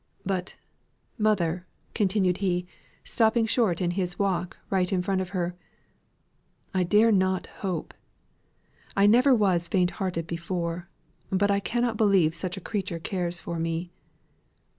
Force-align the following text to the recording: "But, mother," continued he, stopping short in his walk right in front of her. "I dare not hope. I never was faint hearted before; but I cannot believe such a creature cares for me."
"But, 0.25 0.57
mother," 1.19 1.67
continued 1.93 2.37
he, 2.37 2.65
stopping 3.03 3.45
short 3.45 3.79
in 3.79 3.91
his 3.91 4.17
walk 4.17 4.57
right 4.71 4.91
in 4.91 5.03
front 5.03 5.21
of 5.21 5.29
her. 5.29 5.53
"I 6.73 6.81
dare 6.81 7.11
not 7.11 7.45
hope. 7.61 7.93
I 8.97 9.05
never 9.05 9.35
was 9.35 9.67
faint 9.67 9.91
hearted 10.01 10.25
before; 10.25 10.89
but 11.31 11.51
I 11.51 11.59
cannot 11.59 11.97
believe 11.97 12.33
such 12.33 12.57
a 12.57 12.61
creature 12.61 12.97
cares 12.97 13.39
for 13.39 13.59
me." 13.59 13.91